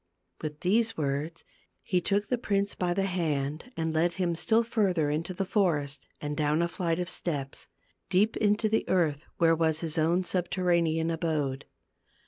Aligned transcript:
With 0.41 0.61
these 0.61 0.97
words 0.97 1.43
he 1.83 2.01
took 2.01 2.25
the 2.25 2.39
prince 2.39 2.73
by 2.73 2.95
the 2.95 3.03
hand 3.05 3.71
and 3.77 3.93
led 3.93 4.13
him 4.13 4.33
still 4.33 4.63
further 4.63 5.11
into 5.11 5.31
the 5.31 5.45
forest 5.45 6.07
and 6.19 6.35
down 6.35 6.63
a 6.63 6.67
flight 6.67 6.99
of 6.99 7.07
steps, 7.07 7.67
deep 8.09 8.35
into 8.37 8.67
the 8.67 8.89
earth 8.89 9.25
where 9.37 9.55
was 9.55 9.81
his 9.81 9.99
own 9.99 10.23
subterranean 10.23 11.11
abode. 11.11 11.65